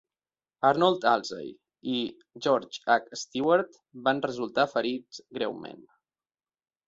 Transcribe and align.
Arnold 0.67 1.03
Elzey 1.09 1.49
i 1.95 1.97
George 2.45 2.79
H. 2.95 3.19
Steuart 3.23 3.77
van 4.07 4.23
resultar 4.27 4.67
ferits 4.73 5.21
greument. 5.39 5.85